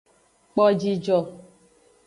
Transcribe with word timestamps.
Kpo 0.51 0.65
jijo. 0.79 1.17